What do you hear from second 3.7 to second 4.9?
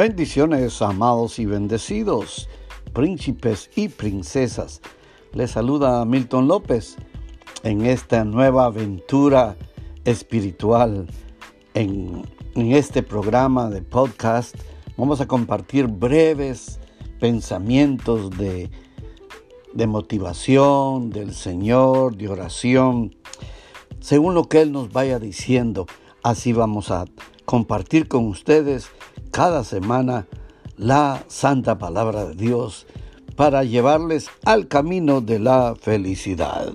y princesas.